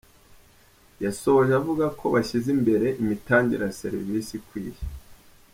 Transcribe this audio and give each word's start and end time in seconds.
Yasoje 1.03 1.51
avuga 1.59 1.85
ko 1.99 2.05
bashyize 2.13 2.47
imbere 2.55 2.87
imitangire 3.01 3.61
ya 3.67 3.75
serivisi 3.81 4.31
ikwiye. 4.39 4.81